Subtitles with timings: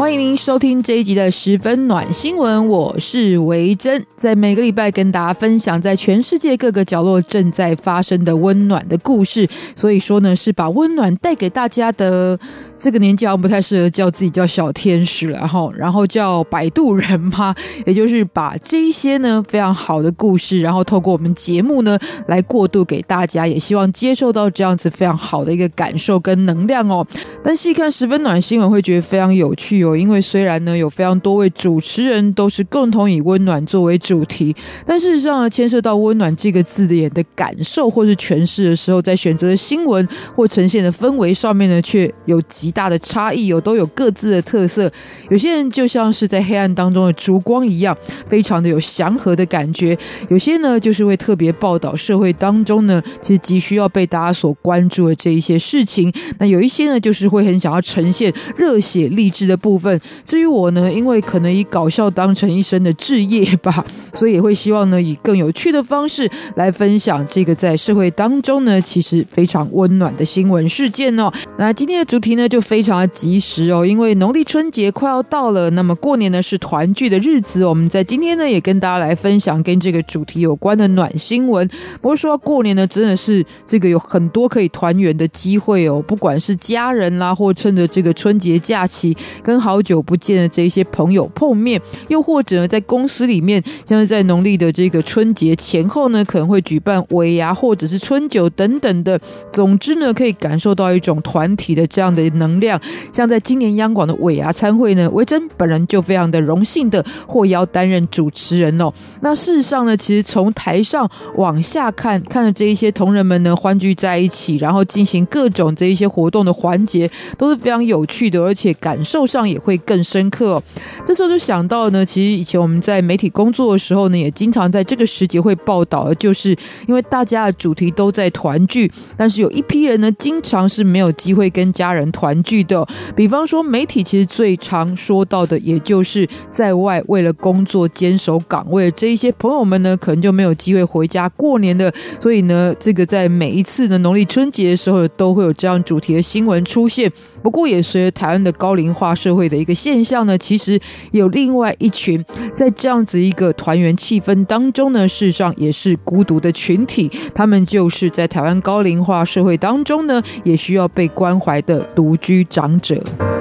[0.00, 9.46] 欢迎您收听这一集的十分暖新闻，我是维珍，在每个礼拜跟大家分享在全世界各个角落正在发生的温暖的故事。
[9.76, 12.40] 所以说呢，是把温暖带给大家的。
[12.80, 27.06] 这个年纪好像不太适合叫自己叫小天使了哈，然后叫摆渡人嘛， 也就是把这一些呢非常好的故事，然后透过我们节目呢来过渡给大家，也希望接受到这样子非常好的一个感受跟能量哦。
[27.44, 34.56] 但细看十分暖新闻会觉得非常有趣哦，因为虽然呢有非常多位主持人都是共同以温暖作为主题，
[34.86, 44.90] 但事实上呢牵涉到温暖这个字眼的感受或是诠释的时候，在选择的新闻或呈现的氛围上面呢，却有极大的差异有都有各自的特色。
[45.28, 49.96] 有些人就像是在黑暗当中的烛光一样，非常的有祥和的感觉；
[50.28, 56.12] 有些呢，就是会特别报道社会当中呢，其实急需要被大家所关注的这一些事情。
[56.38, 60.00] 那有一些呢，就是会很想要呈现热血励志的部分。
[60.24, 63.84] 至于我呢，因为可能以搞笑当成一生的志业吧，
[64.14, 71.32] 所以也会希望呢，以更有趣的方式来分享这个在社会当中呢，其实非常温暖的新闻事件哦。
[71.58, 72.59] 那今天的主题呢，就。
[72.60, 77.64] 非常的及时哦，因为农历春节快要到了，那么过年呢是团聚的日子。
[77.64, 81.66] 我们在今天呢也跟大家来分享跟这个主题有关的暖新闻。
[82.00, 99.20] 不过说到过年呢，真的是这个有很多可以团圆的机会哦，不管是家人啦，或趁着这个春节假期跟好久不见的这些朋友碰面，又或者呢在公司里面，像是在农历的这个春节前后呢，可能会举办尾牙或者是春酒等等的。
[99.52, 102.70] 总之呢，可以感受到一种团体的这样的能量。
[102.70, 102.80] 量
[103.12, 108.92] 像在今年央广的尾牙参会呢，维珍本人就非常的荣幸的获邀担任主持人哦。
[109.22, 120.62] 那事实上呢，其实从台上往下看，看着这一些同仁们呢欢聚在一起，然后进行各种这一些活动的环节，都是非常有趣的，而且感受上也会更深刻哦。
[121.04, 126.56] 这时候就想到呢，其实以前我们在媒体工作的时候呢，也经常在这个时节会报道，就是
[126.86, 132.60] 因为大家的主题都在团聚，但是有一批人呢，经常是没有机会跟家人团聚。
[132.64, 132.86] 的，
[133.16, 141.92] 比方说媒体其实最常说到的，也就是在外为了工作坚守岗位这一些朋友们呢，可能就没有机会回家过年的。
[142.20, 147.10] 所以呢，这个在每一次的农历春节的时候，都会有这样主题的新闻出现。
[147.42, 150.78] 不过，也随着台湾的高龄化社会的一个现象呢，其实
[151.12, 152.22] 有另外一群
[152.54, 157.10] 在这样子一个团圆气氛当中呢，事实上也是孤独的群体。
[157.34, 163.39] 他们就是在台湾高龄化社会当中呢，也需要被关怀的独居长者。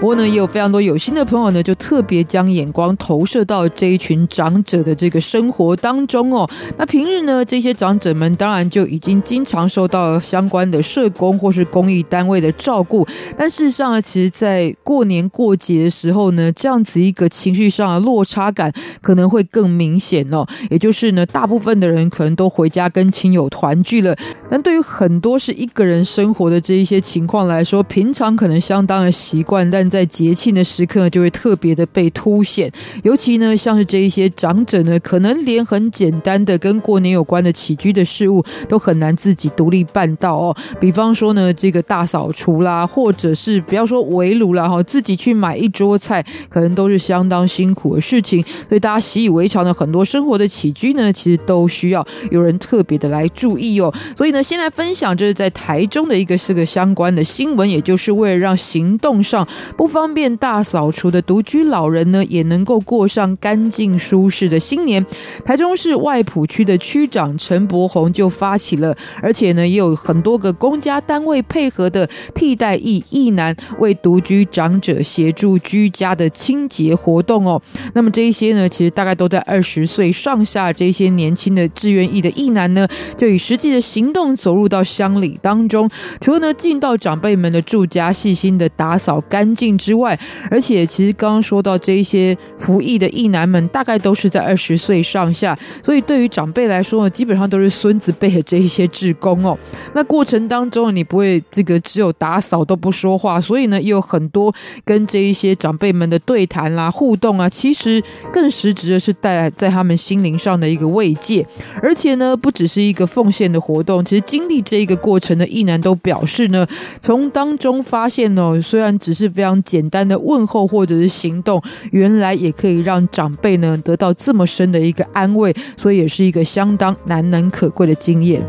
[0.00, 6.48] 不过呢，也有非常多有心的朋友呢，就特别将眼光投射到这一群长者的这个生活当中哦。
[6.78, 13.06] 那平日呢，这些长者们当然就已经经常受到相关的社工或是公益单位的照顾。
[13.36, 18.72] 但事实上呢，其实，在过年过节的时候呢，这样子一个情绪上的落差感
[19.02, 20.46] 可能会更明显哦。
[20.70, 24.16] 也就是呢，大部分的人可能都回家跟亲友团聚了，
[24.48, 32.70] 但对于很多是一个人生活的这一些情况来说，平常可能相当的习惯，但在节庆的时刻，就会特别的被凸显。
[33.02, 40.56] 尤其呢，像是这一些长者呢，可能连很简单的跟过年有关的起居的事物都很难自己独立办到哦。
[40.78, 48.42] 比方说呢，这个大扫除啦，或者是不要说围炉啦，哈，自己去买一桌菜，可能都是相当辛苦的事情。
[48.68, 53.92] 所以大家习以为常的很多生活的起居呢，其实都需要有人特别的来注意哦。
[54.16, 59.46] 所以呢，现在分享就是在台中的一个是个相关的新闻，也就是为了让行动上。
[59.80, 65.06] 不方便大扫除的独居老人呢，也能够过上干净舒适的新年。
[65.42, 77.62] 台中市外埔区的区长陈柏宏就发起了，而且呢也有很多个公家单位配合的替代役役男，为独居长者协助居家的清洁活动哦。
[77.94, 85.88] 那么这一些呢，其实大概都在二十岁上下这些年轻的志愿役的役男呢，就以实际的行动走入到乡里当中，
[86.20, 89.69] 除了呢进到长辈们的住家，细心的打扫干净。
[89.76, 90.18] 之外，
[90.50, 99.56] 而且其实刚刚说到这一些服役的役男们，大概都是在二十岁上下，所以对于长辈来说呢，基本上都是孙子辈的这一些职工哦。
[99.94, 108.02] 那过程当中，你不会这个只有打扫都不说话，所以呢，也有很多跟这一些长辈们的对谈啦、互动啊，其实
[108.32, 111.46] 更实质的是带来在他们心灵上的一个慰藉，
[111.82, 116.66] 而且呢，不只是一个奉献的活动，其实经历这一个过程的役男都表示呢，
[117.00, 121.62] 从当中发现哦，虽然只是非常简单的问候或者是行动，
[121.92, 128.42] 原来也可以让长辈呢得到这么深的一个安慰，所以也是一个相当难能可贵的经验。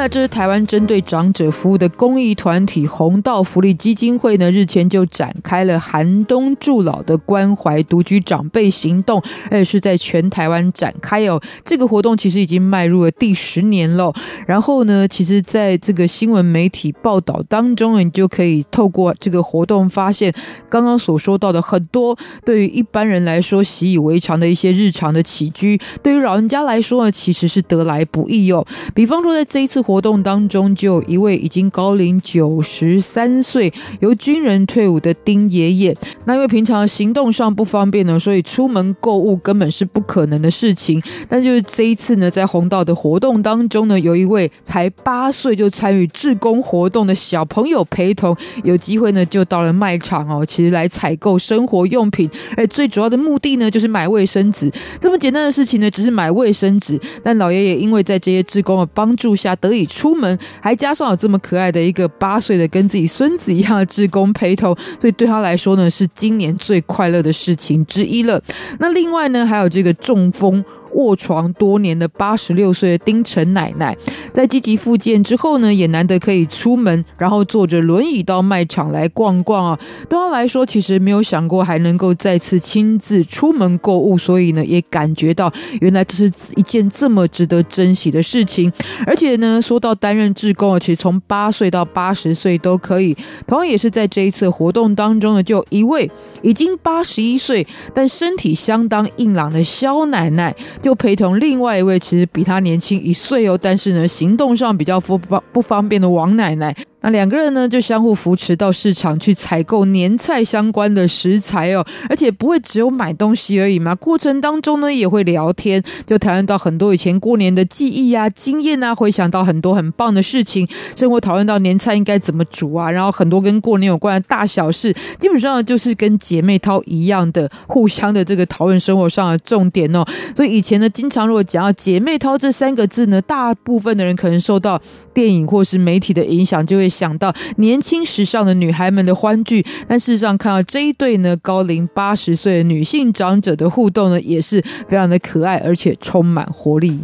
[0.00, 11.38] 那这是台湾针对长者服务的公益团体红道福利基金会呢，日前就展开了寒冬助老的关怀独居长辈行动，而且是在全台湾展开哦。
[11.66, 14.10] 这个活动其实已经迈入了第十年了。
[14.46, 20.32] 然后呢，其实在这个新闻媒体报道当中，你就可以透过这个活动发现，
[20.70, 28.66] 刚刚所说到的很多对于一般人来说习以为常的一些日常的起居，对于老人家来说呢，其实是得来不易哦。
[28.94, 29.84] 比方说，在这一次。
[29.90, 35.96] 活动当中，就有一位已经高龄九十三岁、由军人退伍的丁爷爷。
[36.26, 41.02] 那因为平常行动上不方便呢，所以出门购物根本是不可能的事情。
[41.28, 52.30] 但就是这一次呢，在弘道的活动当中呢，有一位才八岁就参与志工活动的小朋友陪同，有机会呢就到了卖场哦，其实来采购生活用品。
[52.56, 54.70] 而最主要的目的呢，就是买卫生纸。
[55.00, 56.96] 这么简单的事情呢，只是买卫生纸。
[57.24, 59.79] 但老爷爷因为在这些志工的帮助下得以。
[59.86, 68.42] 出门还加上有这么可爱的一个八岁的跟自己孙子一样的志工陪同，所以对他来说呢，是今年最快乐的事情之一了。
[68.78, 70.64] 那另外呢，还有这个中风。
[70.94, 73.96] 卧床多年的八十六岁的丁晨奶奶，
[74.32, 79.78] 在积极复健之后呢，也难得可以出门，然后坐着轮椅到卖场来逛逛啊。
[80.08, 86.24] 对他来说，其实没有想过还能够再次亲自出门购物，所以呢，也感觉到原来这是
[86.56, 88.72] 一件这么值得珍惜的事情。
[89.06, 93.16] 而且呢，说到担任志工啊，其实从八岁到八十岁都可以。
[93.46, 96.10] 同样也是在这一次活动当中呢，就一位
[96.42, 100.54] 已经八十一岁，但身体相当硬朗的肖奶奶。
[100.82, 106.74] 就陪同另外一位其实比他年轻一岁哦，但是呢，行动上比较不方不方便的王奶奶。
[107.02, 113.94] 那两个人呢，就相互扶持到市场去采购年菜相关的食材哦，而且不会只有买东西而已嘛。
[113.94, 130.04] 过程当中呢，也会聊天，就谈论到很多以前过年的记忆啊、经验啊，回想到很多很棒的事情，生活讨论到年菜应该怎么煮啊，然后很多跟过年有关的大小事，基本上就是跟姐妹淘一样的，互相的这个讨论生活上的重点哦。
[130.36, 134.80] 所以以前前呢，经常如果讲到姐妹淘这三个字呢，大部分的人可能受到
[135.12, 136.88] 电影或是媒体的影响，就会。
[136.90, 147.00] 想到年轻时尚的女孩们的欢聚，但事实上看到这一对呢，高龄八十岁的女性长者的互动呢，也是非常的可爱，而且充满活力。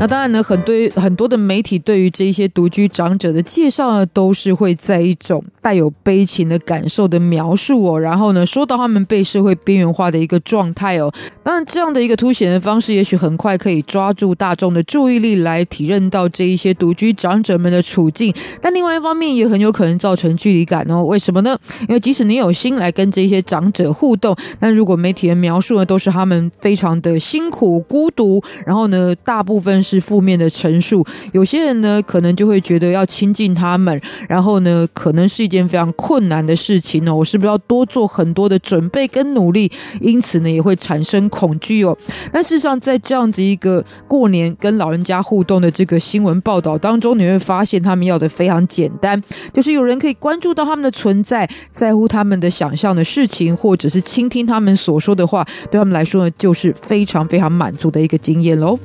[0.00, 8.00] 那当然呢，很多很多的媒体对于这一些独居长者的介绍呢，都是会在一种带有悲情的感受的描述哦。
[8.00, 11.12] 然后呢，说到他们被社会边缘化的一个状态哦。
[11.42, 18.32] 当然，这样的一个凸显的方式，也许很快可以抓住大众的注意力，来体认到这一些独居长者们的处境。
[18.62, 21.04] 但另外一方面，也很有可能造成距离感哦。
[21.04, 21.54] 为什么呢？
[21.82, 30.00] 因为即使你有心来跟这些长者互动，但如果媒体的描述呢，都是他们非常的辛苦、孤独，然后呢，大部分是。
[30.10, 37.14] 负面的陈述，有些人呢可能就会觉得要亲近他们，然后呢可能是一件非常困难的事情呢。
[37.14, 39.70] 我是不是要多做很多的准备跟努力？
[40.00, 41.96] 因此呢也会产生恐惧哦。
[42.32, 58.78] 但事实上，在这样子一个过年跟老人家互动的这个新闻报道当中，你会发现他们要的非常简单，就是有人可以关注到他们的存在，在乎他们的想象的事情，或者是倾听他们所说的话，对他们来说呢就是非常非常满足的一个经验喽。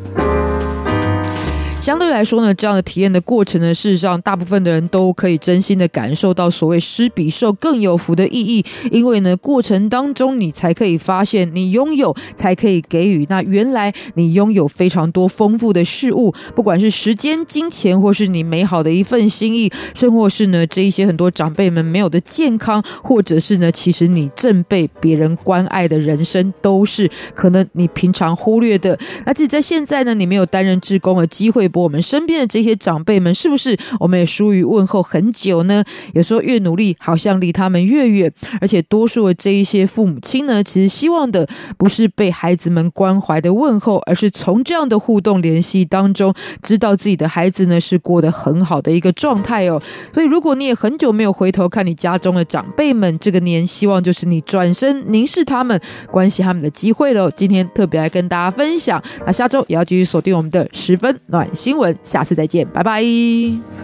[1.86, 8.66] 相对来说呢，这样的体验的过程呢，事实上大部分的人都可以真心的感受到所谓施比受更有福的意义。
[8.90, 13.28] 因为呢，过程当中你才可以发现，你拥有才可以给予。
[13.30, 28.98] 那原来你拥有非常多丰富的事物，不管是时间、金钱，或是你美好的一份心意，甚或是呢这一些很多长辈们没有的健康，或者是呢其实你正被别人关爱的人生，都是可能你平常忽略的。
[29.28, 31.70] 那自己在现在呢，你没有担任志工的机会。
[31.84, 35.84] 我们身边的这些长辈们，是不是我们也疏于问候很久呢？
[36.14, 38.32] 有时候越努力，好像离他们越远。
[38.62, 49.82] 而且多数的这一些父母亲呢，其实希望的不是被孩子们关怀的问候，而是从这样的互动联系当中，知道自己的孩子呢是过得很好的一个状态哦。
[50.14, 55.80] 所以，如果你也很久没有回头看你家中的长辈们，这个年希望就是你转身凝视他们，
[56.12, 57.32] 关心他们的机会喽。
[57.32, 63.02] 今天特别来跟大家分享，那下周也要继续锁定我们的十分暖新闻，下次再见，拜拜。